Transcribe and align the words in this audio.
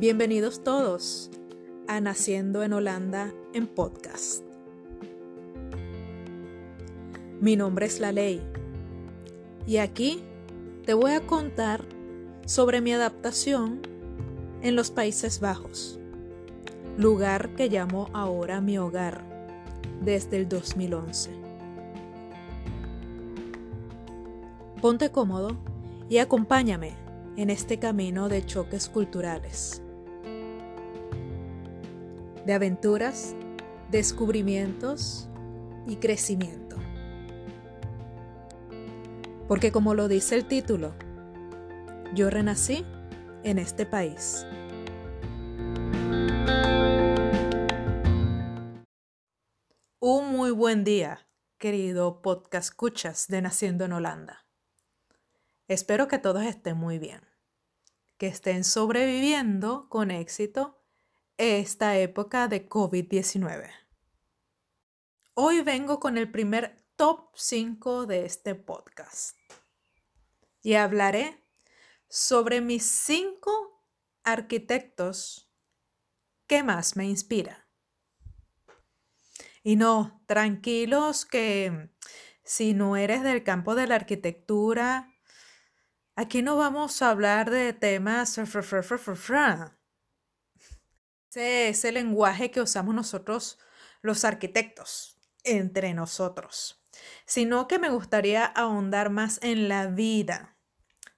Bienvenidos 0.00 0.64
todos 0.64 1.30
a 1.86 2.00
Naciendo 2.00 2.62
en 2.62 2.72
Holanda 2.72 3.34
en 3.52 3.66
podcast. 3.66 4.42
Mi 7.42 7.54
nombre 7.54 7.84
es 7.84 8.00
La 8.00 8.10
Ley 8.10 8.40
y 9.66 9.76
aquí 9.76 10.22
te 10.86 10.94
voy 10.94 11.12
a 11.12 11.26
contar 11.26 11.84
sobre 12.46 12.80
mi 12.80 12.94
adaptación 12.94 13.82
en 14.62 14.74
los 14.74 14.90
Países 14.90 15.38
Bajos, 15.38 16.00
lugar 16.96 17.50
que 17.50 17.68
llamo 17.68 18.08
ahora 18.14 18.62
mi 18.62 18.78
hogar 18.78 19.22
desde 20.00 20.38
el 20.38 20.48
2011. 20.48 21.30
Ponte 24.80 25.10
cómodo 25.10 25.58
y 26.08 26.16
acompáñame 26.16 26.94
en 27.36 27.50
este 27.50 27.78
camino 27.78 28.30
de 28.30 28.46
choques 28.46 28.88
culturales 28.88 29.82
de 32.46 32.52
aventuras, 32.54 33.34
descubrimientos 33.90 35.28
y 35.86 35.96
crecimiento. 35.96 36.76
Porque 39.48 39.72
como 39.72 39.94
lo 39.94 40.08
dice 40.08 40.36
el 40.36 40.46
título, 40.46 40.94
yo 42.14 42.30
renací 42.30 42.86
en 43.42 43.58
este 43.58 43.86
país. 43.86 44.46
Un 49.98 50.32
muy 50.32 50.50
buen 50.50 50.84
día, 50.84 51.28
querido 51.58 52.22
podcast 52.22 52.70
escuchas 52.70 53.28
de 53.28 53.42
Naciendo 53.42 53.84
en 53.84 53.92
Holanda. 53.92 54.46
Espero 55.68 56.08
que 56.08 56.18
todos 56.18 56.42
estén 56.44 56.76
muy 56.76 56.98
bien, 56.98 57.20
que 58.18 58.26
estén 58.26 58.64
sobreviviendo 58.64 59.88
con 59.88 60.10
éxito 60.10 60.79
esta 61.40 61.96
época 61.96 62.48
de 62.48 62.68
COVID-19. 62.68 63.70
Hoy 65.32 65.62
vengo 65.62 65.98
con 65.98 66.18
el 66.18 66.30
primer 66.30 66.84
top 66.96 67.30
5 67.34 68.04
de 68.04 68.26
este 68.26 68.54
podcast 68.54 69.38
y 70.60 70.74
hablaré 70.74 71.42
sobre 72.10 72.60
mis 72.60 72.84
5 72.84 73.82
arquitectos 74.22 75.50
que 76.46 76.62
más 76.62 76.94
me 76.96 77.06
inspira. 77.06 77.66
Y 79.62 79.76
no, 79.76 80.22
tranquilos 80.26 81.24
que 81.24 81.88
si 82.44 82.74
no 82.74 82.98
eres 82.98 83.22
del 83.22 83.44
campo 83.44 83.74
de 83.74 83.86
la 83.86 83.94
arquitectura, 83.94 85.08
aquí 86.16 86.42
no 86.42 86.58
vamos 86.58 87.00
a 87.00 87.08
hablar 87.08 87.48
de 87.48 87.72
temas 87.72 88.36
ese 91.30 91.68
es 91.68 91.84
el 91.84 91.94
lenguaje 91.94 92.50
que 92.50 92.60
usamos 92.60 92.92
nosotros 92.92 93.58
los 94.02 94.24
arquitectos 94.24 95.16
entre 95.44 95.94
nosotros, 95.94 96.84
sino 97.24 97.68
que 97.68 97.78
me 97.78 97.88
gustaría 97.88 98.44
ahondar 98.44 99.10
más 99.10 99.38
en 99.42 99.68
la 99.68 99.86
vida 99.86 100.58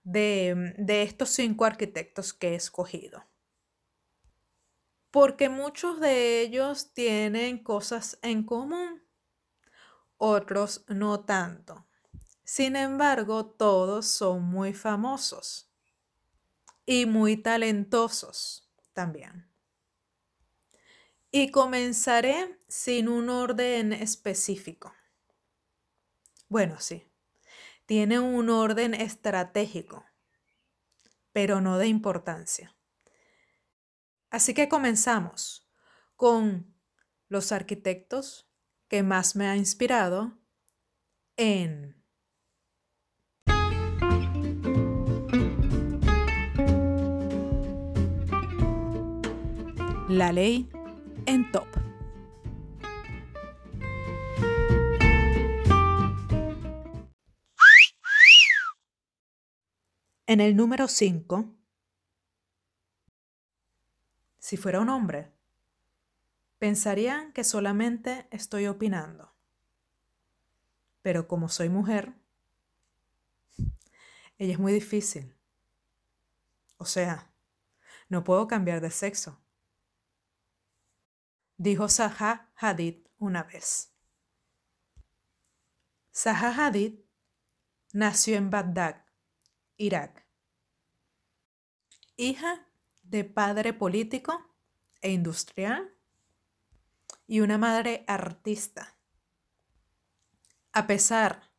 de, 0.02 0.74
de 0.76 1.02
estos 1.02 1.30
cinco 1.30 1.64
arquitectos 1.64 2.34
que 2.34 2.50
he 2.50 2.54
escogido. 2.54 3.24
Porque 5.10 5.48
muchos 5.48 5.98
de 5.98 6.40
ellos 6.40 6.92
tienen 6.92 7.62
cosas 7.62 8.18
en 8.22 8.44
común, 8.44 9.02
otros 10.18 10.84
no 10.88 11.24
tanto. 11.24 11.86
Sin 12.44 12.76
embargo, 12.76 13.46
todos 13.46 14.08
son 14.08 14.42
muy 14.42 14.74
famosos 14.74 15.72
y 16.84 17.06
muy 17.06 17.38
talentosos 17.38 18.70
también. 18.92 19.51
Y 21.34 21.50
comenzaré 21.50 22.60
sin 22.68 23.08
un 23.08 23.30
orden 23.30 23.94
específico. 23.94 24.92
Bueno, 26.48 26.78
sí, 26.78 27.10
tiene 27.86 28.18
un 28.20 28.50
orden 28.50 28.92
estratégico, 28.92 30.04
pero 31.32 31.62
no 31.62 31.78
de 31.78 31.86
importancia. 31.86 32.76
Así 34.28 34.52
que 34.52 34.68
comenzamos 34.68 35.66
con 36.16 36.76
los 37.28 37.50
arquitectos 37.50 38.46
que 38.88 39.02
más 39.02 39.34
me 39.34 39.46
ha 39.48 39.56
inspirado 39.56 40.38
en 41.38 41.96
la 50.10 50.30
ley 50.30 50.70
en 51.26 51.50
top. 51.52 51.66
En 60.26 60.40
el 60.40 60.56
número 60.56 60.88
5, 60.88 61.54
si 64.38 64.56
fuera 64.56 64.80
un 64.80 64.88
hombre, 64.88 65.30
pensarían 66.58 67.32
que 67.32 67.44
solamente 67.44 68.26
estoy 68.30 68.66
opinando. 68.66 69.34
Pero 71.02 71.28
como 71.28 71.48
soy 71.48 71.68
mujer, 71.68 72.14
ella 74.38 74.52
es 74.52 74.58
muy 74.58 74.72
difícil. 74.72 75.36
O 76.78 76.86
sea, 76.86 77.30
no 78.08 78.24
puedo 78.24 78.46
cambiar 78.46 78.80
de 78.80 78.90
sexo 78.90 79.41
dijo 81.62 81.88
Zaha 81.88 82.50
Hadid 82.56 83.06
una 83.18 83.44
vez. 83.44 83.92
Zaha 86.12 86.50
Hadid 86.66 86.98
nació 87.92 88.36
en 88.36 88.50
Bagdad, 88.50 89.04
Irak. 89.76 90.26
Hija 92.16 92.66
de 93.04 93.24
padre 93.24 93.72
político 93.72 94.44
e 95.00 95.12
industrial 95.12 95.94
y 97.28 97.40
una 97.40 97.58
madre 97.58 98.04
artista. 98.08 98.96
A 100.72 100.88
pesar 100.88 101.52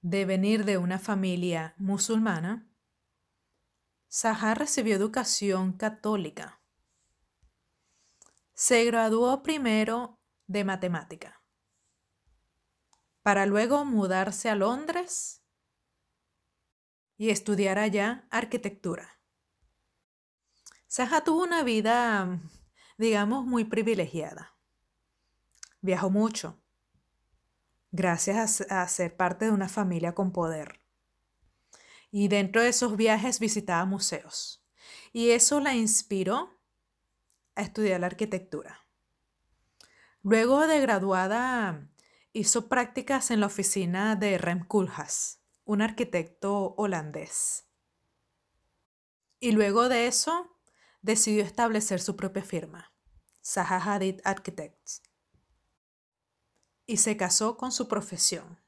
de 0.00 0.24
venir 0.24 0.64
de 0.64 0.78
una 0.78 0.98
familia 0.98 1.74
musulmana, 1.76 2.66
Zaha 4.10 4.54
recibió 4.54 4.96
educación 4.96 5.74
católica 5.74 6.63
se 8.54 8.84
graduó 8.84 9.42
primero 9.42 10.20
de 10.46 10.64
matemática, 10.64 11.42
para 13.22 13.46
luego 13.46 13.84
mudarse 13.84 14.48
a 14.48 14.54
Londres 14.54 15.42
y 17.16 17.30
estudiar 17.30 17.78
allá 17.78 18.26
arquitectura. 18.30 19.20
Saja 20.86 21.24
tuvo 21.24 21.42
una 21.42 21.64
vida, 21.64 22.40
digamos, 22.98 23.44
muy 23.44 23.64
privilegiada. 23.64 24.56
Viajó 25.80 26.08
mucho, 26.08 26.62
gracias 27.90 28.60
a, 28.70 28.86
ser 28.88 29.16
parte 29.16 29.46
de 29.46 29.50
una 29.50 29.68
familia 29.68 30.14
con 30.14 30.32
poder. 30.32 30.80
Y 32.10 32.28
dentro 32.28 32.62
de 32.62 32.68
esos 32.68 32.96
viajes 32.96 33.40
visitaba 33.40 33.84
museos. 33.84 34.64
Y 35.12 35.30
eso 35.30 35.58
la 35.60 35.74
inspiró 35.74 36.53
a 37.54 37.62
estudiar 37.62 38.00
la 38.00 38.06
arquitectura. 38.06 38.86
Luego 40.22 40.66
de 40.66 40.80
graduada, 40.80 41.88
hizo 42.32 42.68
prácticas 42.68 43.30
en 43.30 43.40
la 43.40 43.46
oficina 43.46 44.16
de 44.16 44.38
Rem 44.38 44.66
Koolhaas, 44.66 45.40
un 45.64 45.82
arquitecto 45.82 46.74
holandés. 46.76 47.66
Y 49.38 49.52
luego 49.52 49.88
de 49.88 50.06
eso, 50.06 50.56
decidió 51.02 51.44
establecer 51.44 52.00
su 52.00 52.16
propia 52.16 52.42
firma, 52.42 52.92
Zaha 53.44 53.76
Hadid 53.76 54.20
Architects. 54.24 55.02
Y 56.86 56.96
se 56.96 57.16
casó 57.16 57.56
con 57.58 57.72
su 57.72 57.86
profesión. 57.88 58.58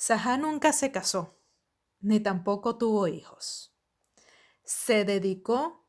Zaha 0.00 0.38
nunca 0.38 0.72
se 0.72 0.90
casó, 0.90 1.38
ni 2.00 2.20
tampoco 2.20 2.78
tuvo 2.78 3.06
hijos. 3.08 3.76
Se 4.64 5.04
dedicó 5.04 5.83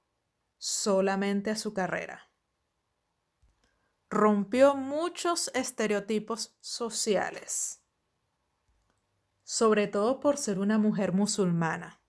solamente 0.66 1.52
a 1.52 1.56
su 1.56 1.76
carrera. 1.76 2.28
Rompió 4.10 4.74
muchos 4.76 5.52
estereotipos 5.54 6.58
sociales, 6.60 7.84
sobre 9.44 9.86
todo 9.86 10.20
por 10.20 10.38
ser 10.38 10.58
una 10.58 10.80
mujer 10.80 11.12
musulmana. 11.12 12.02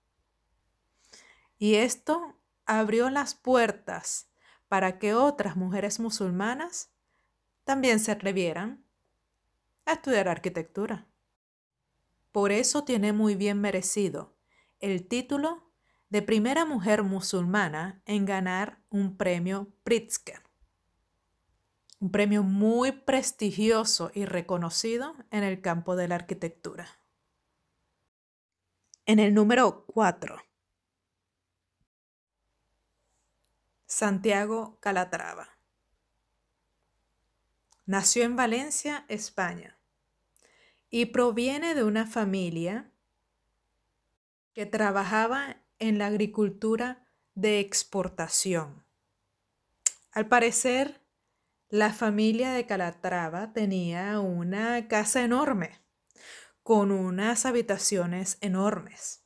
Y 1.59 1.75
esto 1.75 2.35
abrió 2.65 3.11
las 3.11 3.35
puertas 3.35 4.31
para 4.67 4.97
que 4.97 5.13
otras 5.13 5.55
mujeres 5.55 5.99
musulmanas 5.99 6.89
también 7.63 7.99
se 7.99 8.11
atrevieran 8.11 8.83
a 9.85 9.93
estudiar 9.93 10.27
arquitectura. 10.29 11.07
Por 12.31 12.51
eso 12.51 12.83
tiene 12.85 13.13
muy 13.13 13.35
bien 13.35 13.61
merecido 13.61 14.35
el 14.79 15.07
título 15.07 15.66
de 16.09 16.21
primera 16.21 16.65
mujer 16.65 17.03
musulmana 17.03 18.01
en 18.05 18.25
ganar 18.25 18.79
un 18.89 19.17
premio 19.17 19.73
Pritzker, 19.83 20.41
un 21.99 22.11
premio 22.11 22.43
muy 22.43 22.91
prestigioso 22.91 24.11
y 24.13 24.25
reconocido 24.25 25.15
en 25.31 25.43
el 25.43 25.61
campo 25.61 25.95
de 25.95 26.07
la 26.07 26.15
arquitectura. 26.15 26.87
En 29.05 29.19
el 29.19 29.33
número 29.33 29.85
4, 29.87 30.37
Santiago 33.85 34.77
Calatrava. 34.79 35.57
Nació 37.85 38.23
en 38.23 38.35
Valencia, 38.35 39.05
España, 39.07 39.77
y 40.89 41.07
proviene 41.07 41.73
de 41.73 41.85
una 41.85 42.05
familia 42.05 42.91
que 44.53 44.65
trabajaba 44.65 45.57
en 45.79 45.97
la 45.97 46.07
agricultura 46.07 47.07
de 47.35 47.59
exportación. 47.59 48.85
Al 50.11 50.27
parecer, 50.27 51.01
la 51.69 51.93
familia 51.93 52.53
de 52.53 52.65
Calatrava 52.65 53.53
tenía 53.53 54.19
una 54.19 54.87
casa 54.87 55.23
enorme, 55.23 55.81
con 56.63 56.91
unas 56.91 57.45
habitaciones 57.45 58.37
enormes. 58.41 59.23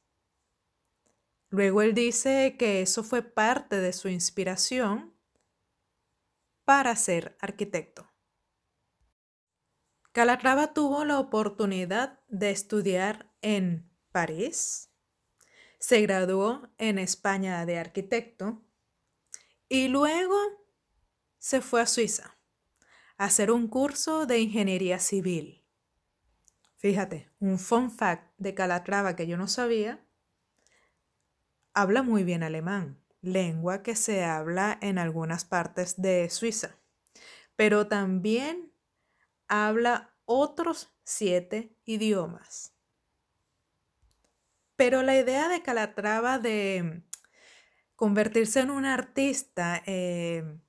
Luego 1.49 1.81
él 1.81 1.93
dice 1.93 2.55
que 2.57 2.81
eso 2.81 3.03
fue 3.03 3.21
parte 3.23 3.77
de 3.77 3.93
su 3.93 4.09
inspiración 4.09 5.13
para 6.65 6.95
ser 6.95 7.37
arquitecto. 7.41 8.09
Calatrava 10.11 10.73
tuvo 10.73 11.05
la 11.05 11.19
oportunidad 11.19 12.19
de 12.27 12.51
estudiar 12.51 13.33
en 13.41 13.89
París, 14.11 14.90
se 15.81 15.99
graduó 16.01 16.69
en 16.77 16.99
España 16.99 17.65
de 17.65 17.79
arquitecto 17.79 18.61
y 19.67 19.87
luego 19.87 20.37
se 21.39 21.59
fue 21.59 21.81
a 21.81 21.87
Suiza 21.87 22.37
a 23.17 23.25
hacer 23.25 23.49
un 23.49 23.67
curso 23.67 24.27
de 24.27 24.39
ingeniería 24.39 24.99
civil. 24.99 25.65
Fíjate, 26.77 27.31
un 27.39 27.57
fun 27.57 27.89
fact 27.89 28.31
de 28.37 28.53
Calatrava 28.53 29.15
que 29.15 29.25
yo 29.25 29.37
no 29.37 29.47
sabía, 29.47 30.05
habla 31.73 32.03
muy 32.03 32.23
bien 32.23 32.43
alemán, 32.43 33.03
lengua 33.21 33.81
que 33.81 33.95
se 33.95 34.23
habla 34.23 34.77
en 34.81 34.99
algunas 34.99 35.45
partes 35.45 35.99
de 35.99 36.29
Suiza, 36.29 36.77
pero 37.55 37.87
también 37.87 38.71
habla 39.47 40.15
otros 40.25 40.93
siete 41.03 41.75
idiomas. 41.85 42.75
Pero 44.81 45.03
la 45.03 45.15
idea 45.15 45.47
de 45.47 45.61
Calatrava 45.61 46.39
de 46.39 47.03
convertirse 47.95 48.61
en 48.61 48.71
un 48.71 48.85
artista 48.85 49.83
eh, 49.85 50.59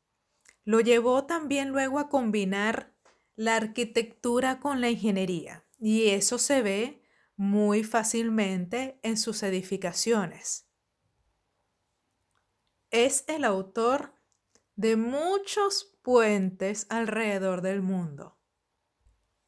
lo 0.64 0.80
llevó 0.80 1.24
también 1.24 1.70
luego 1.70 1.98
a 1.98 2.10
combinar 2.10 2.92
la 3.36 3.56
arquitectura 3.56 4.60
con 4.60 4.82
la 4.82 4.90
ingeniería. 4.90 5.64
Y 5.78 6.08
eso 6.08 6.36
se 6.36 6.60
ve 6.60 7.02
muy 7.36 7.84
fácilmente 7.84 9.00
en 9.02 9.16
sus 9.16 9.42
edificaciones. 9.42 10.68
Es 12.90 13.24
el 13.28 13.44
autor 13.44 14.14
de 14.76 14.96
muchos 14.96 15.96
puentes 16.02 16.86
alrededor 16.90 17.62
del 17.62 17.80
mundo. 17.80 18.36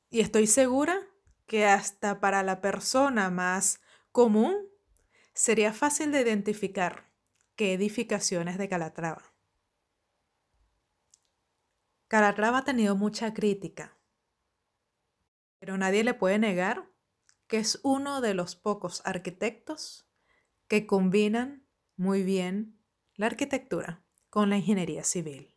Y 0.09 0.21
estoy 0.21 0.47
segura 0.47 1.07
que 1.45 1.67
hasta 1.67 2.19
para 2.19 2.43
la 2.43 2.63
persona 2.63 3.29
más 3.29 3.84
común, 4.15 4.71
sería 5.33 5.73
fácil 5.73 6.13
de 6.13 6.21
identificar 6.21 7.11
qué 7.57 7.73
edificaciones 7.73 8.59
de 8.59 8.69
Calatrava. 8.69 9.35
Calatrava 12.07 12.59
ha 12.59 12.65
tenido 12.65 12.95
mucha 12.95 13.35
crítica, 13.35 13.99
pero 15.59 15.77
nadie 15.77 16.05
le 16.05 16.15
puede 16.15 16.39
negar 16.39 16.89
que 17.49 17.57
es 17.57 17.81
uno 17.83 18.21
de 18.21 18.35
los 18.35 18.55
pocos 18.55 19.03
arquitectos 19.05 20.09
que 20.69 20.87
combinan 20.87 21.67
muy 21.97 22.23
bien 22.23 22.79
la 23.17 23.27
arquitectura 23.27 24.05
con 24.31 24.49
la 24.49 24.59
ingeniería 24.59 25.03
civil. 25.03 25.57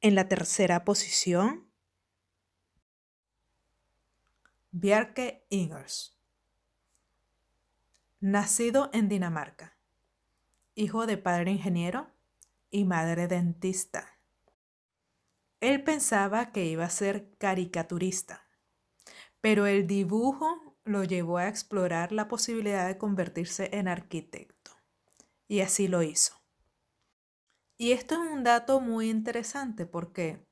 En 0.00 0.14
la 0.14 0.26
tercera 0.26 0.86
posición 0.86 1.70
Bjarke 4.74 5.44
Ingers. 5.50 6.18
Nacido 8.20 8.88
en 8.94 9.10
Dinamarca, 9.10 9.76
hijo 10.74 11.06
de 11.06 11.18
padre 11.18 11.50
ingeniero 11.50 12.08
y 12.70 12.86
madre 12.86 13.28
dentista. 13.28 14.18
Él 15.60 15.84
pensaba 15.84 16.52
que 16.52 16.64
iba 16.64 16.86
a 16.86 16.90
ser 16.90 17.36
caricaturista, 17.36 18.48
pero 19.42 19.66
el 19.66 19.86
dibujo 19.86 20.78
lo 20.84 21.04
llevó 21.04 21.36
a 21.36 21.48
explorar 21.48 22.10
la 22.10 22.28
posibilidad 22.28 22.86
de 22.86 22.96
convertirse 22.96 23.68
en 23.74 23.88
arquitecto, 23.88 24.70
y 25.48 25.60
así 25.60 25.86
lo 25.86 26.02
hizo. 26.02 26.34
Y 27.76 27.92
esto 27.92 28.14
es 28.14 28.20
un 28.20 28.42
dato 28.42 28.80
muy 28.80 29.10
interesante 29.10 29.84
porque 29.84 30.48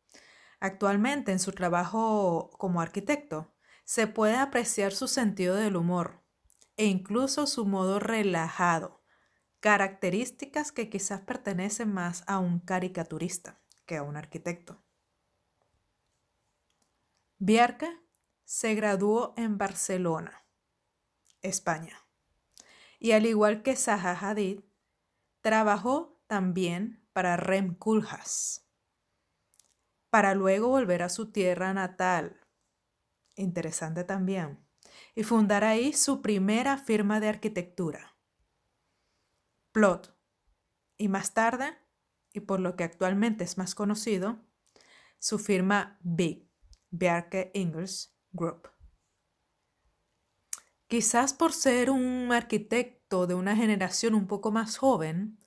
actualmente 0.61 1.33
en 1.33 1.39
su 1.39 1.53
trabajo 1.53 2.51
como 2.59 2.83
arquitecto, 2.83 3.55
se 3.91 4.07
puede 4.07 4.37
apreciar 4.37 4.93
su 4.93 5.09
sentido 5.09 5.57
del 5.57 5.75
humor 5.75 6.23
e 6.77 6.87
incluso 6.87 7.49
su 7.49 7.67
modo 7.67 7.99
relajado, 7.99 9.03
características 9.59 10.71
que 10.71 10.89
quizás 10.89 11.23
pertenecen 11.23 11.93
más 11.93 12.23
a 12.29 12.39
un 12.39 12.61
caricaturista 12.61 13.59
que 13.87 13.97
a 13.97 14.05
un 14.05 14.17
arquitecto. 14.17 14.81
Biarca 17.39 18.01
se 18.45 18.77
graduó 18.77 19.35
en 19.37 19.59
Barcelona, 19.59 20.47
España, 21.43 21.99
y 23.01 23.11
al 23.11 23.27
igual 23.27 23.65
que 23.65 23.75
Zaha 23.75 24.13
Hadid, 24.13 24.61
trabajó 25.41 26.23
también 26.29 27.05
para 27.13 27.37
Rem 27.37 27.75
Koolhaas, 27.75 28.65
para 30.11 30.37
luego 30.37 30.69
volver 30.69 31.03
a 31.03 31.09
su 31.09 31.33
tierra 31.33 31.75
natal, 31.75 32.41
interesante 33.37 34.05
también, 34.05 34.65
y 35.15 35.25
fundar 35.25 35.65
ahí 35.65 35.93
su 35.93 36.23
primera 36.23 36.79
firma 36.79 37.21
de 37.21 37.29
arquitectura, 37.29 38.17
Plot, 39.73 40.17
y 40.97 41.09
más 41.09 41.33
tarde, 41.33 41.79
y 42.33 42.41
por 42.41 42.61
lo 42.61 42.77
que 42.77 42.85
actualmente 42.85 43.45
es 43.45 43.57
más 43.57 43.75
conocido, 43.75 44.45
su 45.19 45.39
firma 45.39 45.99
Big, 46.03 46.51
Bjarke 46.91 47.51
Ingels 47.55 48.17
Group. 48.33 48.69
Quizás 50.89 51.33
por 51.35 51.53
ser 51.53 51.91
un 51.91 52.33
arquitecto 52.33 53.27
de 53.27 53.35
una 53.35 53.55
generación 53.55 54.15
un 54.15 54.27
poco 54.27 54.51
más 54.51 54.77
joven, 54.77 55.39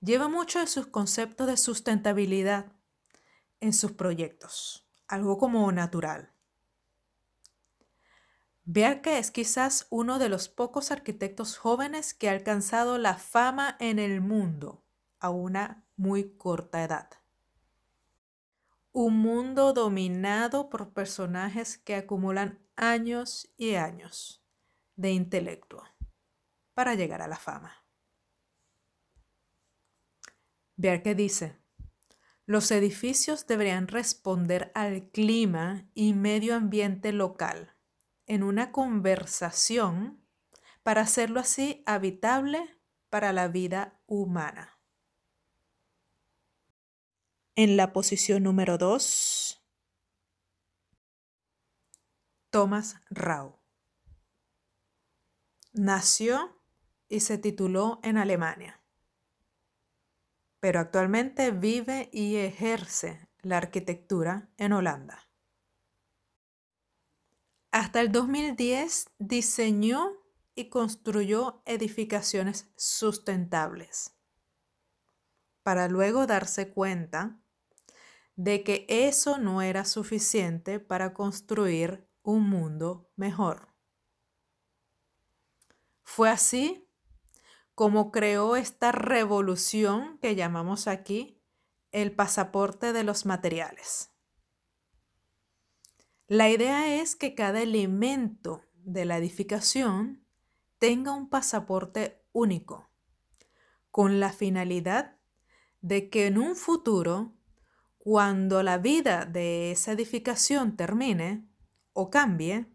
lleva 0.00 0.28
mucho 0.28 0.58
de 0.58 0.66
sus 0.66 0.86
conceptos 0.86 1.46
de 1.46 1.56
sustentabilidad 1.56 2.72
en 3.60 3.72
sus 3.72 3.92
proyectos, 3.92 4.86
algo 5.08 5.38
como 5.38 5.70
natural. 5.72 6.31
Bjarke 8.64 9.18
es 9.18 9.32
quizás 9.32 9.88
uno 9.90 10.20
de 10.20 10.28
los 10.28 10.48
pocos 10.48 10.92
arquitectos 10.92 11.58
jóvenes 11.58 12.14
que 12.14 12.28
ha 12.28 12.32
alcanzado 12.32 12.96
la 12.96 13.16
fama 13.16 13.76
en 13.80 13.98
el 13.98 14.20
mundo 14.20 14.84
a 15.18 15.30
una 15.30 15.84
muy 15.96 16.36
corta 16.36 16.84
edad. 16.84 17.10
Un 18.92 19.18
mundo 19.18 19.72
dominado 19.72 20.70
por 20.70 20.92
personajes 20.92 21.76
que 21.76 21.96
acumulan 21.96 22.60
años 22.76 23.52
y 23.56 23.74
años 23.74 24.44
de 24.94 25.10
intelecto 25.10 25.82
para 26.72 26.94
llegar 26.94 27.20
a 27.20 27.28
la 27.28 27.38
fama. 27.38 27.84
Bjarke 30.76 31.16
dice, 31.16 31.58
los 32.46 32.70
edificios 32.70 33.46
deberían 33.48 33.88
responder 33.88 34.70
al 34.74 35.10
clima 35.10 35.88
y 35.94 36.12
medio 36.12 36.54
ambiente 36.54 37.12
local 37.12 37.74
en 38.26 38.42
una 38.42 38.72
conversación 38.72 40.24
para 40.82 41.02
hacerlo 41.02 41.40
así 41.40 41.82
habitable 41.86 42.78
para 43.08 43.32
la 43.32 43.48
vida 43.48 44.00
humana. 44.06 44.78
En 47.54 47.76
la 47.76 47.92
posición 47.92 48.42
número 48.42 48.78
2, 48.78 49.62
Thomas 52.50 52.96
Rau. 53.10 53.60
Nació 55.72 56.62
y 57.08 57.20
se 57.20 57.38
tituló 57.38 58.00
en 58.02 58.16
Alemania, 58.16 58.82
pero 60.60 60.80
actualmente 60.80 61.50
vive 61.50 62.08
y 62.12 62.36
ejerce 62.36 63.28
la 63.40 63.58
arquitectura 63.58 64.50
en 64.56 64.72
Holanda. 64.72 65.31
Hasta 67.72 68.02
el 68.02 68.12
2010 68.12 69.12
diseñó 69.18 70.12
y 70.54 70.68
construyó 70.68 71.62
edificaciones 71.64 72.70
sustentables, 72.76 74.12
para 75.62 75.88
luego 75.88 76.26
darse 76.26 76.68
cuenta 76.68 77.40
de 78.36 78.62
que 78.62 78.84
eso 78.88 79.38
no 79.38 79.62
era 79.62 79.86
suficiente 79.86 80.80
para 80.80 81.14
construir 81.14 82.06
un 82.22 82.46
mundo 82.50 83.10
mejor. 83.16 83.68
Fue 86.02 86.28
así 86.28 86.86
como 87.74 88.12
creó 88.12 88.56
esta 88.56 88.92
revolución 88.92 90.18
que 90.18 90.34
llamamos 90.34 90.88
aquí 90.88 91.42
el 91.90 92.14
pasaporte 92.14 92.92
de 92.92 93.02
los 93.02 93.24
materiales. 93.24 94.11
La 96.32 96.48
idea 96.48 96.98
es 96.98 97.14
que 97.14 97.34
cada 97.34 97.60
elemento 97.60 98.64
de 98.72 99.04
la 99.04 99.18
edificación 99.18 100.24
tenga 100.78 101.12
un 101.12 101.28
pasaporte 101.28 102.24
único, 102.32 102.88
con 103.90 104.18
la 104.18 104.32
finalidad 104.32 105.18
de 105.82 106.08
que 106.08 106.28
en 106.28 106.38
un 106.38 106.56
futuro, 106.56 107.34
cuando 107.98 108.62
la 108.62 108.78
vida 108.78 109.26
de 109.26 109.72
esa 109.72 109.92
edificación 109.92 110.74
termine 110.74 111.46
o 111.92 112.08
cambie, 112.08 112.66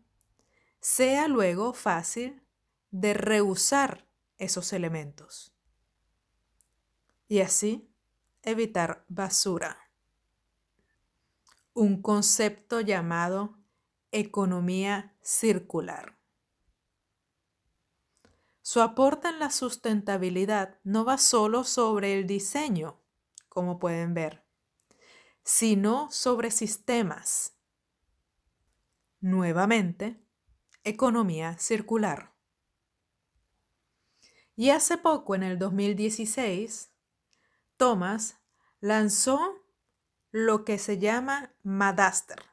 sea 0.79 1.27
luego 1.27 1.73
fácil 1.73 2.43
de 2.91 3.15
reusar 3.15 4.07
esos 4.37 4.71
elementos. 4.71 5.51
Y 7.27 7.39
así 7.39 7.89
evitar 8.43 9.03
basura. 9.07 9.86
Un 11.79 12.01
concepto 12.01 12.81
llamado 12.81 13.55
economía 14.11 15.15
circular. 15.21 16.17
Su 18.63 18.81
aporte 18.81 19.27
en 19.27 19.37
la 19.37 19.51
sustentabilidad 19.51 20.79
no 20.83 21.05
va 21.05 21.19
solo 21.19 21.63
sobre 21.63 22.17
el 22.17 22.25
diseño, 22.25 22.99
como 23.47 23.77
pueden 23.77 24.15
ver, 24.15 24.43
sino 25.43 26.09
sobre 26.09 26.49
sistemas. 26.49 27.59
Nuevamente, 29.19 30.19
economía 30.83 31.59
circular. 31.59 32.33
Y 34.55 34.71
hace 34.71 34.97
poco, 34.97 35.35
en 35.35 35.43
el 35.43 35.59
2016, 35.59 36.91
Thomas 37.77 38.39
lanzó 38.79 39.66
lo 40.37 40.65
que 40.65 40.77
se 40.77 40.99
llama 40.99 41.51
Madaster, 41.63 42.43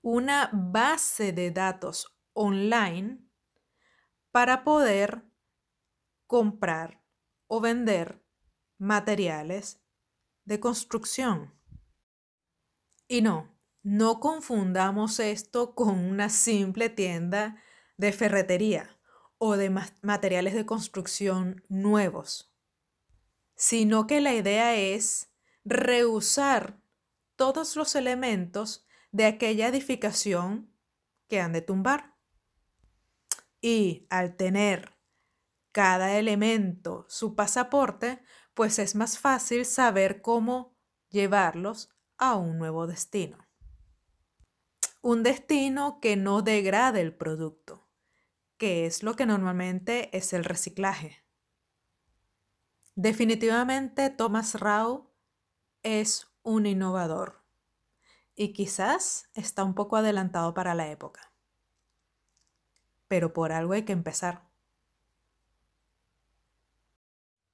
una 0.00 0.48
base 0.52 1.32
de 1.32 1.50
datos 1.50 2.16
online 2.34 3.18
para 4.30 4.62
poder 4.62 5.24
comprar 6.28 7.02
o 7.48 7.60
vender 7.60 8.24
materiales 8.78 9.80
de 10.44 10.60
construcción. 10.60 11.52
Y 13.08 13.22
no, 13.22 13.52
no 13.82 14.20
confundamos 14.20 15.18
esto 15.18 15.74
con 15.74 15.98
una 15.98 16.28
simple 16.28 16.90
tienda 16.90 17.60
de 17.96 18.12
ferretería 18.12 19.00
o 19.38 19.56
de 19.56 19.70
materiales 20.02 20.54
de 20.54 20.64
construcción 20.64 21.64
nuevos, 21.68 22.54
sino 23.56 24.06
que 24.06 24.20
la 24.20 24.32
idea 24.32 24.76
es 24.76 25.29
reusar 25.64 26.80
todos 27.36 27.76
los 27.76 27.94
elementos 27.94 28.86
de 29.12 29.26
aquella 29.26 29.68
edificación 29.68 30.74
que 31.28 31.40
han 31.40 31.52
de 31.52 31.62
tumbar. 31.62 32.16
Y 33.60 34.06
al 34.10 34.36
tener 34.36 34.96
cada 35.72 36.18
elemento 36.18 37.06
su 37.08 37.34
pasaporte, 37.34 38.22
pues 38.54 38.78
es 38.78 38.94
más 38.94 39.18
fácil 39.18 39.64
saber 39.64 40.22
cómo 40.22 40.76
llevarlos 41.08 41.90
a 42.16 42.36
un 42.36 42.58
nuevo 42.58 42.86
destino. 42.86 43.38
Un 45.02 45.22
destino 45.22 46.00
que 46.00 46.16
no 46.16 46.42
degrade 46.42 47.00
el 47.00 47.14
producto 47.14 47.90
que 48.60 48.84
es 48.84 49.02
lo 49.02 49.16
que 49.16 49.24
normalmente 49.24 50.14
es 50.14 50.34
el 50.34 50.44
reciclaje. 50.44 51.24
Definitivamente 52.94 54.10
Thomas 54.10 54.54
Rao 54.60 55.09
es 55.82 56.28
un 56.42 56.66
innovador 56.66 57.42
y 58.34 58.52
quizás 58.52 59.28
está 59.34 59.64
un 59.64 59.74
poco 59.74 59.96
adelantado 59.96 60.54
para 60.54 60.74
la 60.74 60.90
época. 60.90 61.32
Pero 63.08 63.32
por 63.32 63.52
algo 63.52 63.72
hay 63.72 63.84
que 63.84 63.92
empezar. 63.92 64.48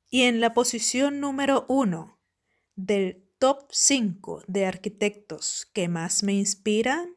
Y 0.09 0.23
en 0.23 0.41
la 0.41 0.55
posición 0.55 1.21
número 1.21 1.67
uno 1.69 2.19
del 2.77 3.29
top 3.39 3.67
5 3.71 4.45
de 4.47 4.67
arquitectos 4.67 5.67
que 5.73 5.89
más 5.89 6.23
me 6.23 6.35
inspiran 6.35 7.17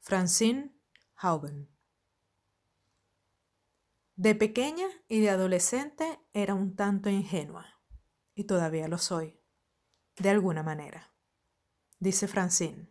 Francine 0.00 0.70
Hauben. 1.16 1.73
De 4.16 4.36
pequeña 4.36 4.86
y 5.08 5.20
de 5.20 5.30
adolescente 5.30 6.20
era 6.32 6.54
un 6.54 6.76
tanto 6.76 7.10
ingenua, 7.10 7.80
y 8.36 8.44
todavía 8.44 8.86
lo 8.86 8.98
soy, 8.98 9.40
de 10.16 10.30
alguna 10.30 10.62
manera, 10.62 11.12
dice 11.98 12.28
Francine. 12.28 12.88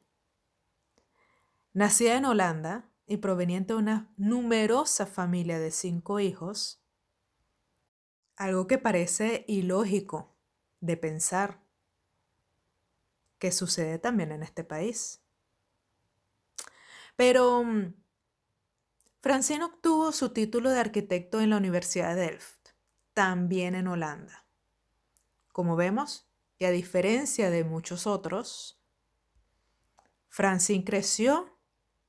Nacida 1.71 2.17
en 2.17 2.25
Holanda 2.25 2.89
y 3.07 3.17
proveniente 3.17 3.73
de 3.73 3.79
una 3.79 4.13
numerosa 4.17 5.05
familia 5.05 5.59
de 5.59 5.71
cinco 5.71 6.19
hijos, 6.19 6.83
algo 8.35 8.67
que 8.67 8.77
parece 8.77 9.45
ilógico 9.47 10.35
de 10.81 10.97
pensar 10.97 11.63
que 13.39 13.53
sucede 13.53 13.97
también 13.97 14.33
en 14.33 14.43
este 14.43 14.65
país. 14.65 15.23
Pero 17.15 17.63
mm, 17.63 17.93
Francine 19.23 19.63
obtuvo 19.63 20.11
su 20.11 20.33
título 20.33 20.69
de 20.69 20.81
arquitecto 20.81 21.39
en 21.39 21.49
la 21.49 21.55
Universidad 21.55 22.13
de 22.13 22.23
Delft, 22.23 22.71
también 23.13 23.73
en 23.73 23.87
Holanda. 23.87 24.45
Como 25.53 25.77
vemos, 25.77 26.27
y 26.59 26.65
a 26.65 26.71
diferencia 26.71 27.49
de 27.49 27.63
muchos 27.63 28.05
otros, 28.05 28.83
Francine 30.27 30.83
creció 30.83 31.57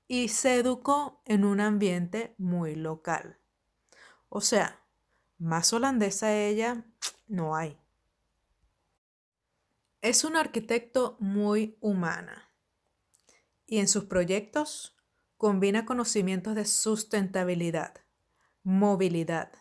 y 0.09 0.27
se 0.27 0.57
educó 0.57 1.23
en 1.25 1.45
un 1.45 1.61
ambiente 1.61 2.35
muy 2.37 2.75
local. 2.75 3.39
O 4.29 4.41
sea, 4.41 4.85
más 5.39 5.73
holandesa 5.73 6.35
ella 6.35 6.85
no 7.29 7.55
hay. 7.55 7.79
Es 10.01 10.25
un 10.25 10.35
arquitecto 10.35 11.17
muy 11.21 11.79
humana 11.81 12.51
y 13.67 13.79
en 13.79 13.87
sus 13.87 14.07
proyectos 14.07 14.97
combina 15.45 15.85
conocimientos 15.85 16.55
de 16.55 16.65
sustentabilidad, 16.65 17.97
movilidad, 18.63 19.53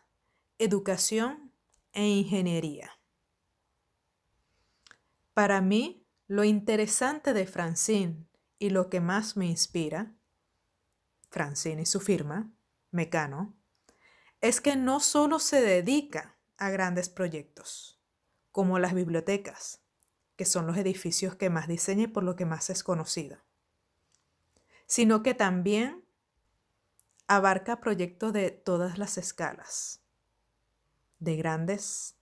educación 0.58 1.52
e 1.92 2.08
ingeniería. 2.08 2.90
Para 5.34 5.60
mí, 5.60 6.08
lo 6.28 6.46
interesante 6.46 7.34
de 7.34 7.46
Francine 7.46 8.26
y 8.60 8.70
lo 8.70 8.90
que 8.90 9.02
más 9.02 9.36
me 9.36 9.46
inspira, 9.46 10.16
Francine 11.30 11.82
y 11.82 11.86
su 11.86 12.00
firma, 12.00 12.50
Mecano, 12.92 13.54
es 14.40 14.62
que 14.62 14.78
no 14.78 15.02
solo 15.02 15.38
se 15.38 15.60
dedica 15.62 16.38
a 16.56 16.70
grandes 16.70 17.10
proyectos, 17.10 18.02
como 18.54 18.80
las 18.80 18.94
bibliotecas, 18.94 19.84
que 20.38 20.46
son 20.46 20.66
los 20.66 20.78
edificios 20.78 21.36
que 21.36 21.50
más 21.50 21.68
diseña 21.68 22.04
y 22.04 22.08
por 22.08 22.24
lo 22.24 22.38
que 22.38 22.46
más 22.46 22.70
es 22.70 22.86
conocida 22.86 23.44
sino 24.94 25.24
que 25.24 25.34
también 25.34 26.06
abarca 27.26 27.80
proyectos 27.80 28.32
de 28.32 28.52
todas 28.52 29.00
las 29.00 29.18
escalas, 29.18 30.04
de 31.18 31.36
grandes 31.36 32.16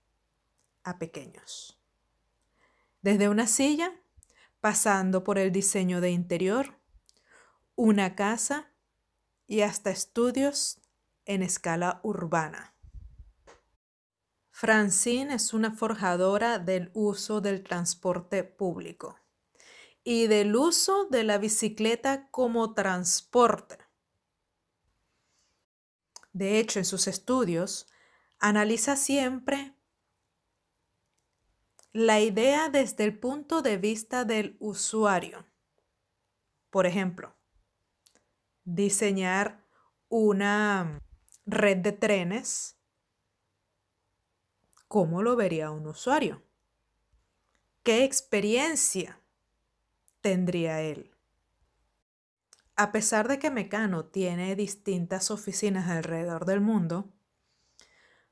a 0.85 0.97
pequeños. 0.97 1.77
Desde 3.01 3.27
una 3.27 3.45
silla, 3.45 3.91
pasando 4.61 5.25
por 5.25 5.37
el 5.37 5.51
diseño 5.51 5.99
de 5.99 6.11
interior, 6.11 6.79
una 7.75 8.15
casa 8.15 8.71
y 9.47 9.63
hasta 9.63 9.91
estudios 9.91 10.79
en 11.25 11.43
escala 11.43 11.99
urbana. 12.03 12.73
Francine 14.49 15.33
es 15.33 15.53
una 15.53 15.73
forjadora 15.73 16.57
del 16.57 16.89
uso 16.93 17.41
del 17.41 17.65
transporte 17.65 18.45
público 18.45 19.20
y 20.03 20.27
del 20.27 20.55
uso 20.55 21.05
de 21.05 21.24
la 21.24 21.38
bicicleta 21.38 22.27
como 22.29 22.74
transporte. 22.74 23.77
De 26.34 26.60
hecho, 26.60 26.79
en 26.79 26.86
sus 26.86 27.08
estudios, 27.08 27.88
analiza 28.39 28.96
siempre 28.96 29.75
la 31.93 32.20
idea 32.22 32.70
desde 32.70 33.03
el 33.03 33.20
punto 33.20 33.62
de 33.62 33.77
vista 33.77 34.24
del 34.24 34.55
usuario. 34.60 35.46
Por 36.70 36.86
ejemplo, 36.86 37.36
diseñar 38.63 39.65
una 40.08 41.01
red 41.46 41.77
de 41.77 41.91
trenes, 41.91 42.77
¿cómo 44.88 45.22
lo 45.22 45.36
vería 45.36 45.70
un 45.70 45.86
usuario? 45.88 46.41
¿Qué 47.84 48.03
experiencia 48.03 49.20
tendría 50.21 50.81
él? 50.81 51.15
A 52.75 52.91
pesar 52.91 53.27
de 53.27 53.37
que 53.37 53.51
Mecano 53.51 54.05
tiene 54.05 54.55
distintas 54.55 55.29
oficinas 55.29 55.89
alrededor 55.89 56.45
del 56.45 56.61
mundo, 56.61 57.13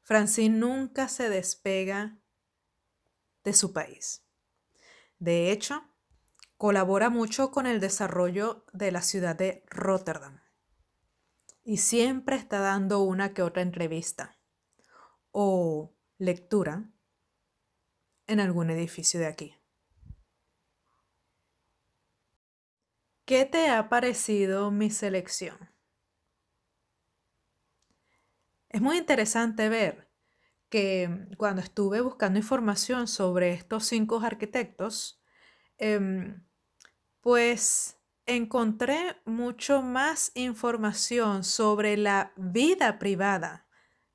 Francine 0.01 0.57
nunca 0.57 1.07
se 1.07 1.29
despega 1.29 2.17
de 3.43 3.53
su 3.53 3.73
país. 3.73 4.25
De 5.19 5.51
hecho, 5.51 5.83
colabora 6.57 7.09
mucho 7.09 7.51
con 7.51 7.67
el 7.67 7.79
desarrollo 7.79 8.65
de 8.73 8.91
la 8.91 9.01
ciudad 9.01 9.35
de 9.35 9.63
Rotterdam 9.69 10.41
y 11.63 11.77
siempre 11.77 12.35
está 12.35 12.59
dando 12.59 13.01
una 13.01 13.33
que 13.33 13.43
otra 13.43 13.61
entrevista 13.61 14.39
o 15.31 15.93
lectura 16.17 16.89
en 18.25 18.39
algún 18.39 18.71
edificio 18.71 19.19
de 19.19 19.27
aquí. 19.27 19.58
¿Qué 23.29 23.45
te 23.45 23.69
ha 23.69 23.89
parecido 23.89 24.71
mi 24.71 24.89
selección? 24.89 25.55
Es 28.69 28.81
muy 28.81 28.97
interesante 28.97 29.69
ver 29.69 30.09
que 30.67 31.27
cuando 31.37 31.61
estuve 31.61 32.01
buscando 32.01 32.39
información 32.39 33.07
sobre 33.07 33.51
estos 33.53 33.85
cinco 33.85 34.19
arquitectos, 34.19 35.21
em, 35.77 36.43
pues 37.21 37.99
encontré 38.25 39.21
mucho 39.25 39.83
más 39.83 40.31
información 40.33 41.43
sobre 41.43 41.97
la 41.97 42.33
vida 42.35 42.97
privada 42.97 43.67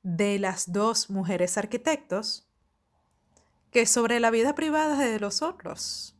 de 0.02 0.40
las 0.40 0.72
dos 0.72 1.08
mujeres 1.08 1.56
arquitectos 1.56 2.50
que 3.70 3.86
sobre 3.86 4.18
la 4.18 4.32
vida 4.32 4.56
privada 4.56 4.98
de 4.98 5.20
los 5.20 5.40
otros. 5.40 6.18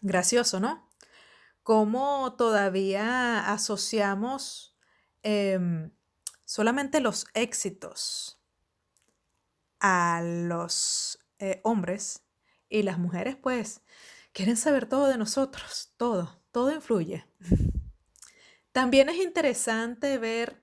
Gracioso, 0.00 0.58
¿no? 0.58 0.85
Cómo 1.66 2.36
todavía 2.36 3.52
asociamos 3.52 4.76
em, 5.24 5.90
solamente 6.44 7.00
los 7.00 7.26
éxitos 7.34 8.40
a 9.80 10.22
los 10.22 11.18
eh, 11.40 11.60
hombres 11.64 12.22
y 12.68 12.84
las 12.84 13.00
mujeres 13.00 13.34
pues 13.34 13.82
quieren 14.30 14.56
saber 14.56 14.88
todo 14.88 15.08
de 15.08 15.18
nosotros, 15.18 15.92
todo, 15.96 16.40
todo 16.52 16.72
influye. 16.72 17.26
También 18.70 19.08
es 19.08 19.16
interesante 19.16 20.18
ver 20.18 20.62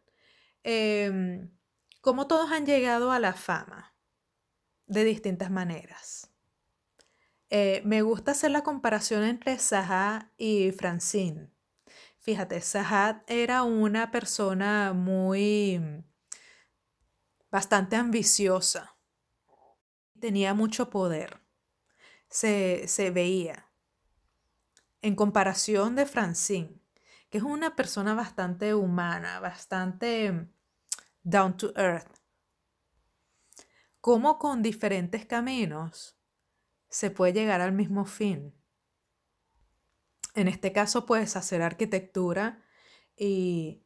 em, 0.64 1.52
cómo 2.00 2.28
todos 2.28 2.50
han 2.50 2.66
llegado 2.66 3.12
a 3.12 3.20
la 3.20 3.34
fama 3.34 3.94
de 4.86 5.04
distintas 5.04 5.52
maneras. 5.52 6.33
Eh, 7.56 7.84
me 7.86 8.02
gusta 8.02 8.32
hacer 8.32 8.50
la 8.50 8.64
comparación 8.64 9.24
entre 9.24 9.60
Zaha 9.60 10.32
y 10.40 10.72
Francine. 10.72 11.52
Fíjate, 12.18 12.60
Zaha 12.62 13.24
era 13.28 13.62
una 13.62 14.10
persona 14.10 14.94
muy, 14.94 15.80
bastante 17.52 17.96
ambiciosa. 17.96 18.98
Tenía 20.20 20.56
mucho 20.56 20.90
poder. 20.90 21.44
Se, 22.28 22.88
se 22.88 23.12
veía. 23.12 23.70
En 25.04 25.16
comparación 25.16 25.96
de 25.96 26.08
Francine, 26.08 26.82
que 27.30 27.38
es 27.38 27.44
una 27.44 27.76
persona 27.76 28.16
bastante 28.16 28.74
humana, 28.74 29.40
bastante 29.40 30.50
down 31.22 31.56
to 31.56 31.72
earth. 31.76 32.20
Cómo 34.02 34.40
con 34.40 34.64
diferentes 34.64 35.28
caminos 35.28 36.18
se 36.94 37.10
puede 37.10 37.34
llegar 37.34 37.60
al 37.60 37.72
mismo 37.72 38.06
fin. 38.06 38.54
En 40.36 40.48
este 40.48 40.72
caso, 40.72 41.08
puedes 41.08 41.36
hacer 41.36 41.64
arquitectura 41.64 42.64
y, 43.18 43.84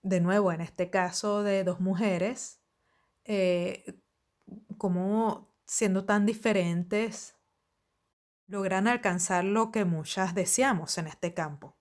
de 0.00 0.20
nuevo, 0.22 0.50
en 0.50 0.62
este 0.62 0.88
caso 0.88 1.42
de 1.42 1.62
dos 1.62 1.78
mujeres, 1.78 2.62
eh, 3.24 4.00
como 4.78 5.52
siendo 5.66 6.06
tan 6.06 6.24
diferentes, 6.24 7.36
logran 8.46 8.88
alcanzar 8.88 9.44
lo 9.44 9.70
que 9.70 9.84
muchas 9.84 10.34
deseamos 10.34 10.96
en 10.96 11.08
este 11.08 11.34
campo. 11.34 11.76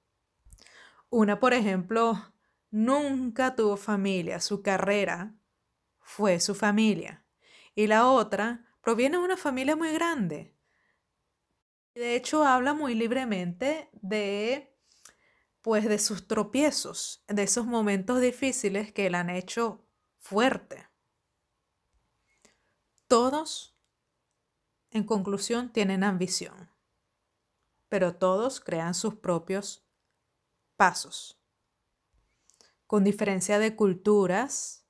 Una, 1.10 1.40
por 1.40 1.54
ejemplo, 1.54 2.22
nunca 2.72 3.56
tuvo 3.56 3.78
familia, 3.78 4.42
su 4.42 4.62
carrera 4.62 5.34
fue 6.02 6.42
su 6.42 6.56
familia. 6.56 7.24
Y 7.74 7.88
la 7.88 8.10
otra 8.10 8.66
proviene 8.86 9.18
de 9.18 9.24
una 9.24 9.36
familia 9.36 9.76
muy 9.76 9.92
grande, 9.92 10.56
de 11.96 12.16
hecho, 12.16 12.44
habla 12.44 12.74
muy 12.74 12.94
libremente 12.94 13.90
de, 13.94 14.78
pues, 15.62 15.86
de 15.86 15.98
sus 15.98 16.28
tropiezos, 16.28 17.24
de 17.28 17.42
esos 17.42 17.66
momentos 17.66 18.22
difíciles 18.22 18.92
que 18.92 19.10
le 19.10 19.18
han 19.18 19.32
hecho 19.32 19.88
fuerte. 20.20 20.88
Todos, 23.08 23.76
en 24.92 25.04
conclusión, 25.06 25.74
tienen 25.74 26.04
ambición, 26.04 26.70
pero 27.90 28.16
todos 28.16 28.60
crean 28.60 28.94
sus 28.94 29.16
propios 29.16 29.88
pasos, 30.76 31.42
con 32.86 33.04
diferencia 33.04 33.58
de 33.58 33.76
culturas, 33.76 34.85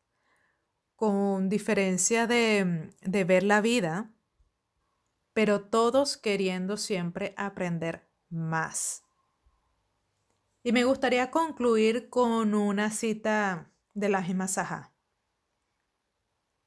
con 0.95 1.49
diferencia 1.49 2.27
de, 2.27 2.91
de 3.01 3.23
ver 3.23 3.43
la 3.43 3.61
vida 3.61 4.15
pero 5.35 5.65
todos 5.65 6.15
queriendo 6.15 6.77
siempre 6.77 7.33
aprender 7.35 8.07
más. 8.29 9.03
Y 10.63 10.71
me 10.71 10.85
gustaría 10.85 11.29
concluir 11.29 12.09
con 12.09 12.55
una 12.55 12.89
cita 12.89 13.69
de 13.93 14.07
la 14.07 14.47
Saha. 14.47 14.93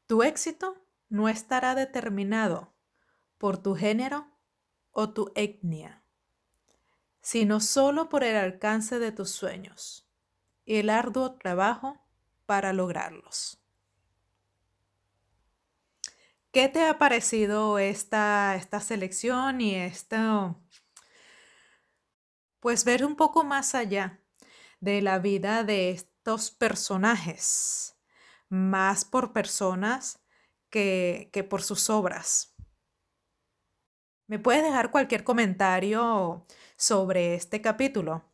Tu 0.07 0.23
éxito 0.23 0.77
no 1.09 1.31
estará 1.31 1.75
determinado 1.75 2.75
por 3.39 3.57
tu 3.57 3.75
género 3.75 4.29
o 4.91 5.15
tu 5.15 5.33
etnia, 5.35 6.03
sino 7.23 7.61
solo 7.61 8.11
por 8.11 8.23
el 8.23 8.37
alcance 8.37 8.99
de 8.99 9.13
tus 9.13 9.31
sueños 9.31 10.07
y 10.67 10.77
el 10.77 10.91
arduo 10.91 11.37
trabajo 11.37 12.05
para 12.45 12.75
lograrlos. 12.75 13.65
¿Qué 16.59 16.69
te 16.69 16.85
ha 16.85 16.99
parecido 16.99 17.79
esta, 17.79 18.57
esta 18.57 18.81
selección 18.81 19.61
y 19.61 19.77
esto? 19.77 20.61
Pues 22.59 22.85
ver 22.85 23.05
un 23.05 23.15
poco 23.15 23.45
más 23.45 23.77
allá 23.77 24.25
de 24.81 25.01
la 25.01 25.21
vida 25.21 25.63
de 25.63 25.91
estos 25.91 26.51
personajes, 26.51 27.97
más 28.49 29.05
por 29.05 29.33
personas 29.33 30.21
que, 30.69 31.31
que 31.33 31.45
por 31.45 31.63
sus 31.63 31.91
obras. 31.91 32.57
Me 34.27 34.41
puedes 34.41 34.65
dejar 34.65 34.91
cualquier 34.91 35.23
comentario 35.23 36.45
sobre 36.77 37.37
este 37.37 37.61
capítulo 37.61 38.25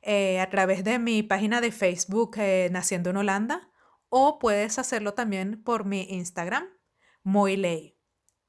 eh, 0.00 0.40
a 0.40 0.48
través 0.48 0.82
de 0.82 0.98
mi 0.98 1.22
página 1.22 1.60
de 1.60 1.72
Facebook 1.72 2.38
eh, 2.38 2.70
Naciendo 2.72 3.10
en 3.10 3.18
Holanda 3.18 3.70
o 4.08 4.38
puedes 4.38 4.78
hacerlo 4.78 5.12
también 5.12 5.62
por 5.62 5.84
mi 5.84 6.04
Instagram 6.04 6.75
Moiley. 7.26 7.98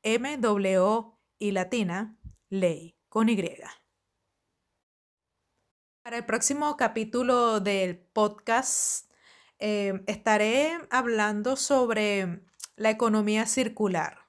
M-W 0.04 1.12
y 1.40 1.50
latina, 1.50 2.16
ley, 2.48 2.96
con 3.10 3.28
Y. 3.28 3.44
Para 6.04 6.18
el 6.18 6.26
próximo 6.26 6.78
capítulo 6.78 7.60
del 7.60 7.98
podcast 7.98 9.12
eh, 9.58 10.04
estaré 10.06 10.78
hablando 10.92 11.56
sobre 11.56 12.44
la 12.76 12.92
economía 12.92 13.48
circular. 13.48 14.28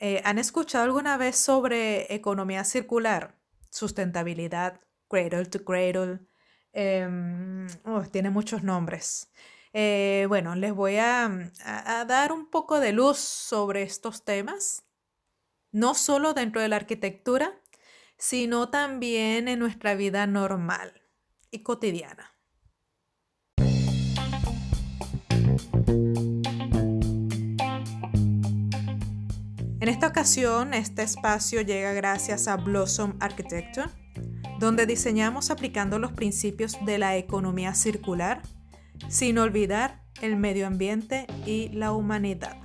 Eh, 0.00 0.20
¿Han 0.24 0.40
escuchado 0.40 0.82
alguna 0.82 1.16
vez 1.16 1.36
sobre 1.36 2.12
economía 2.12 2.64
circular? 2.64 3.38
Sustentabilidad, 3.70 4.80
cradle 5.08 5.46
to 5.46 5.64
cradle. 5.64 6.18
Em, 6.72 7.68
oh, 7.84 8.02
tiene 8.02 8.30
muchos 8.30 8.64
nombres. 8.64 9.30
Eh, 9.72 10.26
bueno, 10.28 10.56
les 10.56 10.74
voy 10.74 10.94
mm, 10.94 11.52
a, 11.64 12.04
dar 12.04 12.32
un 12.32 12.50
poco 12.50 12.80
de 12.80 12.92
luz 12.92 13.18
sobre 13.18 13.82
estos 13.82 14.24
temas, 14.24 14.84
no 15.70 15.94
solo 15.94 16.34
dentro 16.34 16.60
de 16.60 16.68
la 16.68 16.76
arquitectura, 16.76 17.52
sino 18.16 18.70
también 18.70 19.46
en 19.48 19.60
nuestra 19.60 19.94
vida 19.94 20.26
normal 20.26 21.02
y 21.50 21.62
cotidiana. 21.62 22.34
En 29.80 29.88
esta 29.88 30.08
ocasión, 30.08 30.74
este 30.74 31.02
espacio 31.02 31.62
llega 31.62 31.92
gracias 31.92 32.48
a 32.48 32.56
Blossom 32.56 33.16
Architecture, 33.20 33.88
donde 34.58 34.84
diseñamos 34.84 35.50
aplicando 35.50 35.98
los 35.98 36.12
principios 36.12 36.76
de 36.84 36.98
la 36.98 37.16
economía 37.16 37.74
circular, 37.74 38.42
sin 39.10 39.38
olvidar 39.38 40.04
el 40.22 40.36
medio 40.36 40.66
ambiente 40.66 41.26
y 41.44 41.68
la 41.70 41.92
humanidad. 41.92 42.56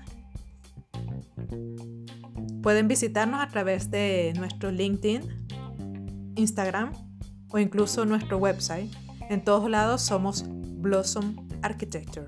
Pueden 2.61 2.87
visitarnos 2.87 3.41
a 3.41 3.47
través 3.47 3.91
de 3.91 4.33
nuestro 4.37 4.71
LinkedIn, 4.71 6.33
Instagram 6.35 6.93
o 7.49 7.59
incluso 7.59 8.05
nuestro 8.05 8.37
website. 8.37 8.93
En 9.29 9.43
todos 9.43 9.69
lados 9.69 10.01
somos 10.01 10.45
Blossom 10.47 11.47
Architecture. 11.63 12.27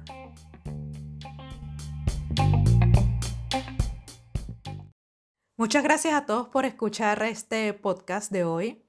Muchas 5.58 5.84
gracias 5.84 6.14
a 6.14 6.26
todos 6.26 6.50
por 6.50 6.66
escuchar 6.66 7.22
este 7.24 7.74
podcast 7.74 8.32
de 8.32 8.44
hoy 8.44 8.86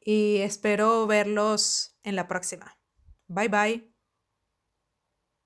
y 0.00 0.38
espero 0.38 1.06
verlos 1.06 1.98
en 2.02 2.16
la 2.16 2.28
próxima. 2.28 2.78
Bye 3.28 3.48
bye. 3.48 3.89